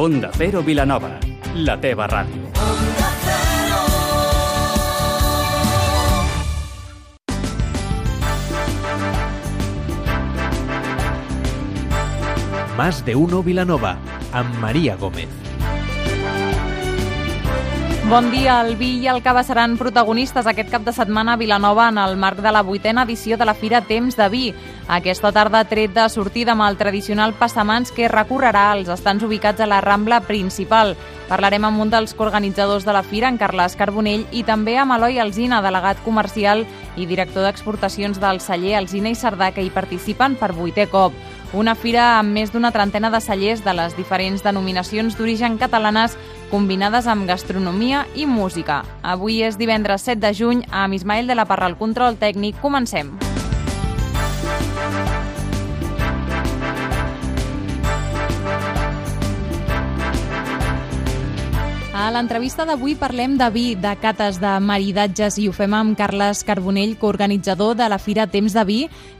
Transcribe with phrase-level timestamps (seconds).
[0.00, 1.10] Onda Cero Vilanova,
[1.60, 2.46] la teva ràdio.
[12.78, 13.98] Más de uno Vilanova,
[14.32, 15.28] amb Maria Gómez.
[18.10, 18.56] Bon dia.
[18.64, 22.16] El vi i el cava seran protagonistes aquest cap de setmana a Vilanova en el
[22.18, 24.46] marc de la vuitena edició de la Fira Temps de Vi.
[24.90, 29.68] Aquesta tarda tret de sortida amb el tradicional passamans que recorrerà als estants ubicats a
[29.70, 30.96] la Rambla principal.
[31.28, 35.20] Parlarem amb un dels coorganitzadors de la Fira, en Carles Carbonell, i també amb Eloi
[35.22, 36.64] Alzina, delegat comercial
[36.98, 41.14] i director d'exportacions del celler Alzina i Cerdà, que hi participen per vuitè cop.
[41.54, 46.18] Una fira amb més d'una trentena de cellers de les diferents denominacions d'origen catalanes
[46.50, 48.82] combinades amb gastronomia i música.
[49.02, 52.58] Avui és divendres 7 de juny, amb Ismael de la Parra al control tècnic.
[52.58, 53.29] Comencem.
[62.10, 66.40] A l'entrevista d'avui parlem de vi, de cates, de maridatges i ho fem amb Carles
[66.42, 68.78] Carbonell, coorganitzador de la Fira Temps de Vi,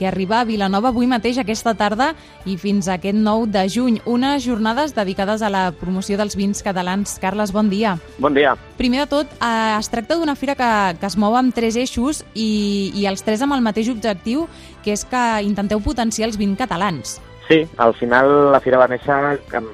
[0.00, 2.08] que arriba a Vilanova avui mateix aquesta tarda
[2.42, 4.00] i fins a aquest 9 de juny.
[4.02, 7.20] Unes jornades dedicades a la promoció dels vins catalans.
[7.22, 7.92] Carles, bon dia.
[8.18, 8.56] Bon dia.
[8.80, 12.24] Primer de tot, eh, es tracta d'una fira que, que es mou amb tres eixos
[12.34, 14.48] i, i els tres amb el mateix objectiu,
[14.82, 17.20] que és que intenteu potenciar els vins catalans.
[17.46, 19.70] Sí, al final la fira va néixer amb,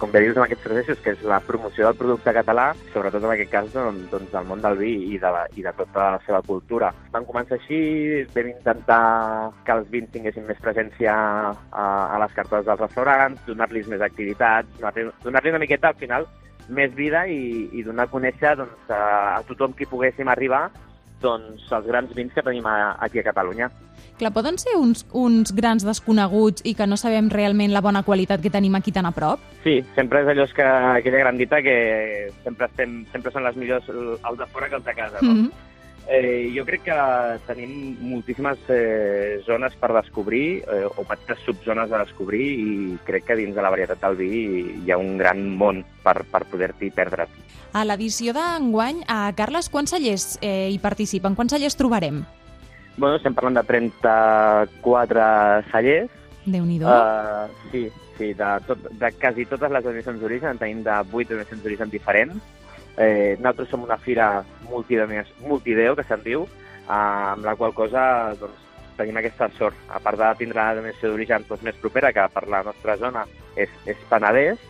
[0.00, 3.34] com bé dius, amb aquests eixos, que és la promoció del producte català, sobretot en
[3.34, 6.20] aquest cas doncs, doncs del món del vi i de, la, i de tota la
[6.24, 6.90] seva cultura.
[7.12, 7.80] Van començar així,
[8.34, 9.00] vam intentar
[9.66, 14.72] que els vins tinguessin més presència a, a les cartes dels restaurants, donar-los més activitats,
[14.80, 16.28] donar-li donar una miqueta, al final,
[16.70, 19.02] més vida i, i donar a conèixer doncs, a,
[19.36, 20.68] a tothom qui poguéssim arribar
[21.20, 23.68] doncs, els grans vins que tenim a, aquí a Catalunya.
[24.20, 28.42] Clar, poden ser uns, uns grans desconeguts i que no sabem realment la bona qualitat
[28.44, 29.40] que tenim aquí tan a prop?
[29.64, 33.88] Sí, sempre és allò que aquella gran dita que sempre, estem, sempre són les millors
[33.88, 35.32] els de fora que els de casa, no?
[35.32, 35.68] Mm -hmm.
[36.12, 36.94] Eh, jo crec que
[37.46, 43.36] tenim moltíssimes eh, zones per descobrir, eh, o petites subzones a descobrir, i crec que
[43.36, 47.30] dins de la varietat del vi hi ha un gran món per, per poder-t'hi perdre't.
[47.72, 51.36] A l'edició d'enguany, a Carles, quants cellers eh, hi participen?
[51.36, 52.24] Quants cellers trobarem?
[53.00, 55.20] Bueno, estem parlant de 34
[55.72, 56.10] cellers.
[56.44, 56.84] Déu-n'hi-do.
[56.84, 57.86] Uh, sí,
[58.18, 61.94] sí, de, tot, de quasi totes les denominacions d'origen, en tenim de 8 denominacions d'origen
[61.94, 62.36] diferents.
[63.00, 68.04] Eh, nosaltres som una fira multideu, que se'n diu, eh, amb la qual cosa
[68.36, 68.68] doncs,
[69.00, 69.80] tenim aquesta sort.
[69.88, 73.24] A part de tindre la denominació d'origen doncs, més propera, que per la nostra zona
[73.56, 74.60] és, és Penedès,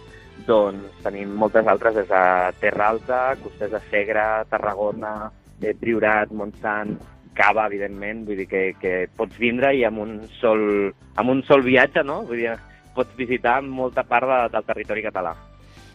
[0.46, 2.26] doncs tenim moltes altres des de
[2.62, 7.00] Terra Alta, Costers de Segre, Tarragona, eh, Priorat, Montsant,
[7.36, 11.62] Cava, evidentment, vull dir que, que pots vindre i amb un sol, amb un sol
[11.66, 12.22] viatge, no?
[12.28, 12.56] Vull dir,
[12.96, 15.36] pots visitar molta part de, del territori català.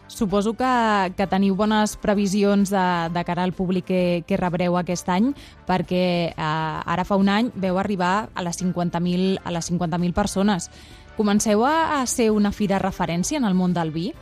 [0.08, 5.08] Suposo que, que teniu bones previsions de, de cara al públic que, que rebreu aquest
[5.10, 5.32] any,
[5.66, 10.70] perquè eh, ara fa un any veu arribar a les 50.000 a les 50.000 persones.
[11.18, 14.12] Comenceu a, a ser una fira referència en el món del vi?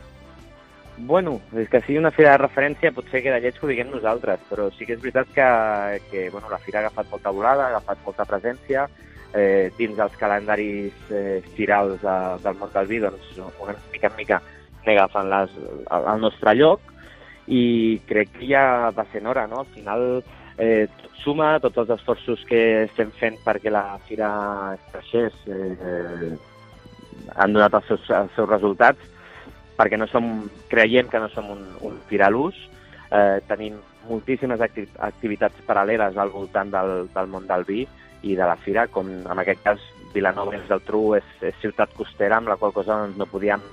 [0.97, 4.39] Bueno, és que sigui una fira de referència potser queda lleig que ho diguem nosaltres,
[4.47, 5.47] però sí que és veritat que,
[6.09, 8.85] que bueno, la fira ha agafat molta volada, ha agafat molta presència,
[9.35, 14.15] eh, dins dels calendaris eh, firals de, del món del vi, doncs una mica en
[14.21, 14.41] mica
[14.85, 16.93] agafen les, el, el nostre lloc
[17.47, 19.63] i crec que ja va ser hora, no?
[19.63, 20.05] Al final
[20.57, 24.29] eh, tot suma, tots els esforços que estem fent perquè la fira
[24.91, 26.31] creixés eh,
[27.35, 29.11] han donat els seus, els seus resultats
[29.75, 32.55] perquè no som, creiem que no som un, un firalús,
[33.11, 33.77] eh, tenim
[34.09, 37.85] moltíssimes acti activitats paral·leles al voltant del, del món del vi
[38.25, 39.81] i de la fira, com en aquest cas
[40.15, 43.63] Vilanova és del Tru, és, és ciutat costera, amb la qual cosa doncs, no podíem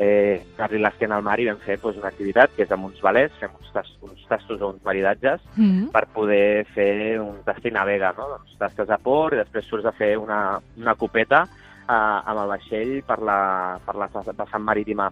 [0.00, 3.00] eh, anar-li l'esquena al mar i vam fer doncs, una activitat que és amb uns
[3.04, 5.90] valers, fem uns, tas, uns tastos o uns maridatges mm -hmm.
[5.92, 8.28] per poder fer un tast i navega, no?
[8.36, 11.46] doncs, tastes a port i després surts a fer una, una copeta
[11.88, 15.10] eh, amb el vaixell per la, per la vessant marítima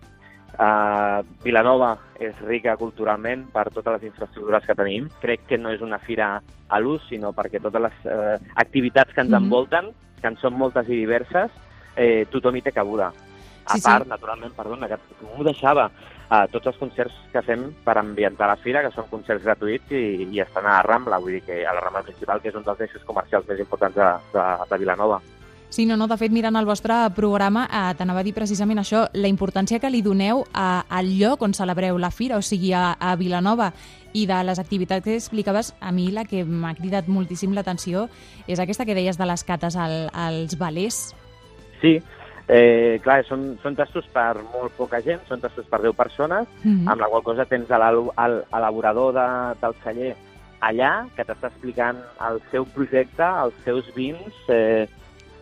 [0.59, 5.07] Uh, Vilanova és rica culturalment per totes les infraestructures que tenim.
[5.23, 9.21] Crec que no és una fira a l'ús, sinó perquè totes les uh, activitats que
[9.21, 9.45] ens mm -hmm.
[9.45, 11.51] envolten, que en són moltes i diverses,
[11.97, 13.13] eh, tothom hi té cabuda.
[13.67, 14.09] A sí, part, sí.
[14.09, 15.91] naturalment, perdona, que m'ho deixava,
[16.31, 20.29] uh, tots els concerts que fem per ambientar la fira, que són concerts gratuïts i,
[20.33, 22.65] i estan a la Rambla, vull dir que a la Rambla principal, que és un
[22.65, 25.21] dels eixos comercials més importants de, de, de Vilanova.
[25.71, 29.05] Sí, no, no, de fet, mirant el vostre programa, eh, t'anava a dir precisament això,
[29.13, 32.95] la importància que li doneu a, al lloc on celebreu la fira, o sigui, a,
[32.97, 33.75] a Vilanova,
[34.17, 38.09] i de les activitats que explicaves, a mi la que m'ha cridat moltíssim l'atenció
[38.49, 41.11] és aquesta que deies de les cates al, als balers.
[41.83, 41.99] Sí,
[42.49, 46.71] Eh, clar, són, són tastos per molt poca gent, són tastos per 10 persones, mm
[46.71, 46.89] -hmm.
[46.89, 49.29] amb la qual cosa tens l'elaborador de,
[49.61, 50.17] del celler
[50.61, 51.99] allà, que t'està explicant
[52.29, 54.89] el seu projecte, els seus vins, eh,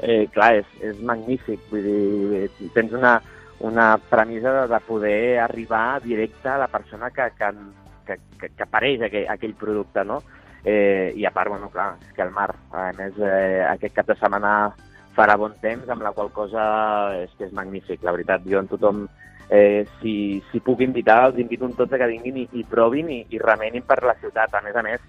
[0.00, 1.62] eh, clar, és, és magnífic.
[1.70, 3.16] Vull dir, tens una,
[3.60, 7.52] una premissa de, de poder arribar directe a la persona que, que,
[8.06, 10.22] que, que, que apareix aquell, aquell producte, no?
[10.66, 14.08] Eh, I a part, bueno, clar, és que el mar, a més, eh, aquest cap
[14.10, 14.74] de setmana
[15.16, 16.64] farà bon temps, amb la qual cosa
[17.22, 18.44] és que és magnífic, la veritat.
[18.50, 19.04] Jo en tothom,
[19.48, 23.20] eh, si, si puc invitar, els invito tots a que vinguin i, i provin i,
[23.30, 24.58] i remenin per la ciutat.
[24.58, 25.00] A més a més,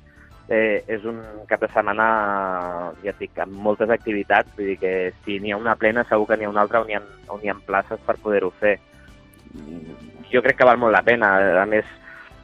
[0.50, 2.08] eh, és un cap de setmana,
[3.04, 6.28] ja et dic, amb moltes activitats, vull dir que si n'hi ha una plena segur
[6.30, 7.02] que n'hi ha una altra on hi ha,
[7.34, 8.78] on hi ha places per poder-ho fer.
[10.32, 11.34] Jo crec que val molt la pena.
[11.62, 11.88] A més,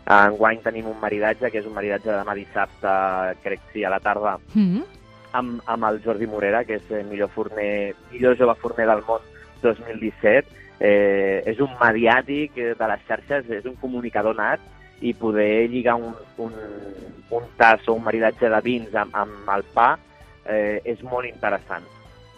[0.03, 2.95] Enguany tenim un maridatge, que és un maridatge de demà dissabte,
[3.43, 4.83] crec sí, a la tarda, mm -hmm.
[5.31, 9.21] amb, amb el Jordi Morera, que és el millor, forner, millor jove forner del món
[9.61, 10.47] 2017.
[10.79, 14.59] Eh, és un mediàtic de les xarxes, és un comunicador nat,
[15.01, 16.53] i poder lligar un, un,
[17.31, 19.93] un tas o un maridatge de vins amb, amb el pa
[20.45, 21.85] eh, és molt interessant.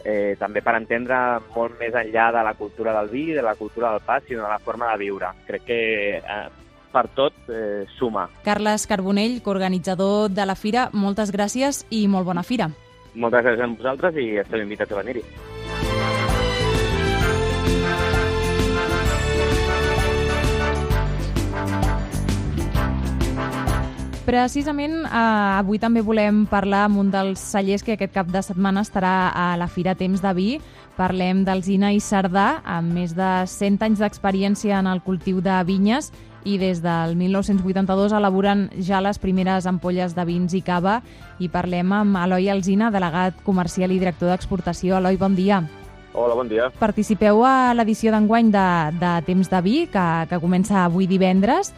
[0.05, 1.17] Eh, també per entendre
[1.55, 4.51] molt més enllà de la cultura del vi, de la cultura del pa, sinó de
[4.51, 5.31] la forma de viure.
[5.47, 5.79] Crec que
[6.19, 6.45] eh,
[6.93, 8.29] per tot eh, suma.
[8.45, 12.69] Carles Carbonell, coorganitzador de la Fira, moltes gràcies i molt bona fira.
[13.15, 15.25] Moltes gràcies a vosaltres i esteu invitats a venir-hi.
[24.35, 25.19] Precisament eh,
[25.55, 29.45] avui també volem parlar amb un dels cellers que aquest cap de setmana estarà a
[29.55, 30.47] la Fira Temps de Vi.
[30.97, 36.11] Parlem d'Alzina i Sardà, amb més de 100 anys d'experiència en el cultiu de vinyes
[36.43, 40.99] i des del 1982 elaboren ja les primeres ampolles de vins i cava
[41.39, 44.99] i parlem amb Eloi Alzina, delegat comercial i director d'exportació.
[44.99, 45.63] Eloi, bon dia.
[46.15, 46.69] Hola, bon dia.
[46.79, 48.67] Participeu a l'edició d'enguany de,
[49.01, 51.73] de Temps de Vi, que, que comença avui divendres.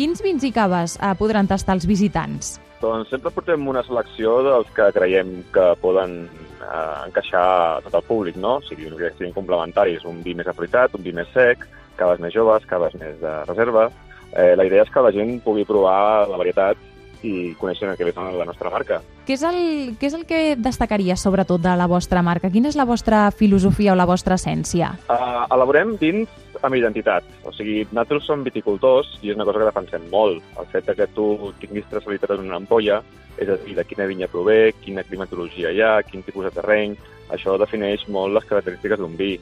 [0.00, 2.54] Quins vins i caves eh, podran tastar els visitants?
[2.80, 8.38] Doncs sempre portem una selecció dels que creiem que poden eh, encaixar tot el públic,
[8.40, 8.54] no?
[8.62, 11.68] O sigui, que siguin complementaris, un vi més aplicat, un vi més sec,
[12.00, 13.90] caves més joves, caves més de reserva,
[14.32, 16.80] eh, la idea és que la gent pugui provar la varietat
[17.20, 19.02] i conèixer què ve la nostra marca.
[19.28, 19.60] Què és, el,
[20.00, 22.48] què és el que destacaria sobretot de la vostra marca?
[22.48, 24.94] Quina és la vostra filosofia o la vostra essència?
[25.12, 26.32] Uh, elaborem vins
[26.66, 27.26] amb identitat.
[27.44, 30.44] O sigui, nosaltres som viticultors i és una cosa que defensem molt.
[30.60, 31.26] El fet que tu
[31.62, 33.00] tinguis traçabilitat en una ampolla,
[33.40, 36.96] és a dir, de quina vinya prové, quina climatologia hi ha, quin tipus de terreny,
[37.30, 39.36] això defineix molt les característiques d'un vi.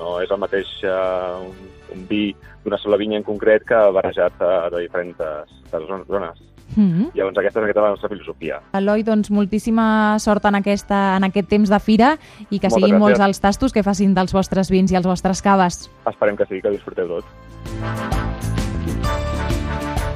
[0.00, 4.36] No és el mateix uh, un un vi d'una sola vinya en concret que barrejat
[4.38, 6.42] de, de diferents de zones.
[6.76, 7.10] Mm -hmm.
[7.14, 8.60] Llavors aquesta és la nostra filosofia.
[8.72, 12.18] Eloi, doncs moltíssima sort en, aquesta, en aquest temps de fira
[12.50, 12.98] i que Moltes siguin gràcies.
[12.98, 15.90] molts els tastos que facin dels vostres vins i els vostres caves.
[16.06, 18.19] Esperem que sigui, que disfruteu tot.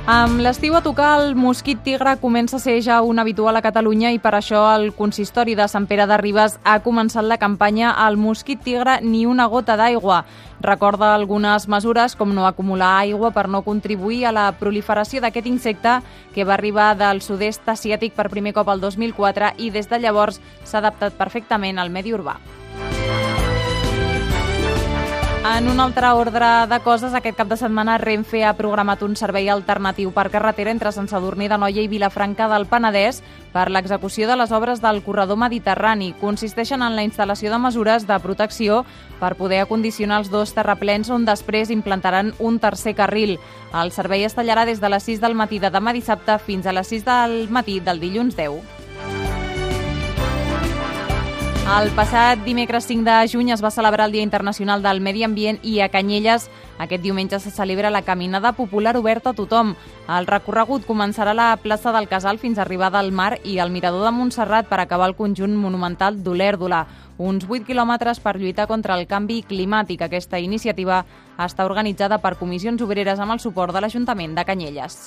[0.06, 4.10] Amb l'estiu a tocar, el mosquit tigre comença a ser ja un habitual a Catalunya
[4.12, 8.18] i per això el consistori de Sant Pere de Ribes ha començat la campanya El
[8.20, 10.26] mosquit tigre ni una gota d'aigua.
[10.60, 15.94] Recorda algunes mesures com no acumular aigua per no contribuir a la proliferació d'aquest insecte
[16.34, 20.42] que va arribar del sud-est asiàtic per primer cop el 2004 i des de llavors
[20.64, 22.36] s'ha adaptat perfectament al medi urbà.
[25.44, 29.50] En un altre ordre de coses, aquest cap de setmana Renfe ha programat un servei
[29.52, 33.18] alternatiu per carretera entre Sant Sadurní de Noia i Vilafranca del Penedès
[33.52, 36.14] per l'execució de les obres del corredor mediterrani.
[36.16, 38.86] Consisteixen en la instal·lació de mesures de protecció
[39.20, 43.36] per poder acondicionar els dos terraplens on després implantaran un tercer carril.
[43.76, 46.72] El servei es tallarà des de les 6 del matí de demà dissabte fins a
[46.72, 48.73] les 6 del matí del dilluns 10.
[51.64, 55.62] El passat dimecres 5 de juny es va celebrar el Dia Internacional del Medi Ambient
[55.64, 59.74] i a Canyelles aquest diumenge se celebra la Caminada Popular oberta a tothom.
[60.08, 63.70] El recorregut començarà a la plaça del Casal fins a arribar del mar i al
[63.70, 66.84] Mirador de Montserrat per acabar el conjunt monumental d'Olèrdola.
[67.16, 70.02] Uns 8 quilòmetres per lluitar contra el canvi climàtic.
[70.02, 71.04] Aquesta iniciativa
[71.38, 75.04] està organitzada per comissions obreres amb el suport de l'Ajuntament de Canyelles.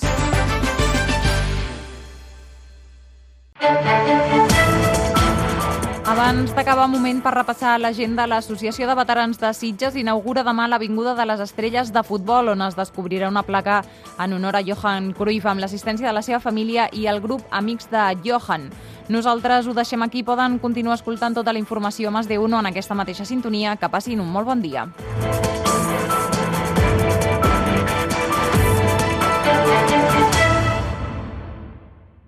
[6.18, 11.26] Abans d'acabar, moment per repassar l'agenda, l'Associació de Veterans de Sitges inaugura demà l'Avinguda de
[11.30, 13.84] les Estrelles de Futbol, on es descobrirà una placa
[14.18, 17.86] en honor a Johan Cruyff amb l'assistència de la seva família i el grup Amics
[17.92, 18.66] de Johan.
[19.08, 22.66] Nosaltres ho deixem aquí, poden continuar escoltant tota la informació a Mas de Uno en
[22.66, 23.76] aquesta mateixa sintonia.
[23.76, 24.88] Que passin un molt bon dia.